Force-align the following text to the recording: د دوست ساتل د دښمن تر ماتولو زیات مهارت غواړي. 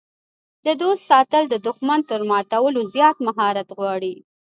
د 0.65 0.67
دوست 0.81 1.03
ساتل 1.11 1.43
د 1.49 1.55
دښمن 1.67 1.99
تر 2.11 2.19
ماتولو 2.31 2.81
زیات 2.93 3.17
مهارت 3.27 3.67
غواړي. 3.77 4.15